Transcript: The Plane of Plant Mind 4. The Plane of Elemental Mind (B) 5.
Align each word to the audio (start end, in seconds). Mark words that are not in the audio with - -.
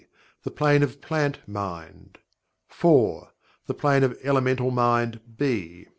The 0.41 0.49
Plane 0.49 0.81
of 0.81 0.99
Plant 0.99 1.47
Mind 1.47 2.17
4. 2.69 3.29
The 3.67 3.75
Plane 3.75 4.01
of 4.01 4.17
Elemental 4.23 4.71
Mind 4.71 5.19
(B) 5.37 5.83
5. 5.83 5.87